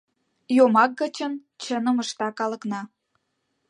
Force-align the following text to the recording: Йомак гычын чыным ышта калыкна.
Йомак 0.57 0.91
гычын 1.01 1.33
чыным 1.61 1.97
ышта 2.03 2.27
калыкна. 2.37 2.81